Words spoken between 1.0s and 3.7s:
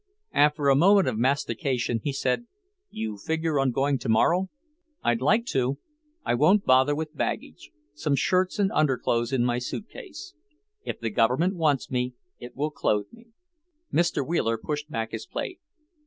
of mastication he said, "You figure on